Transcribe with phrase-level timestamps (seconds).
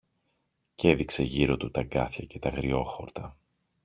[0.75, 3.37] Κι έδειξε γύρω του τ' αγκάθια και τ' αγριόχορτα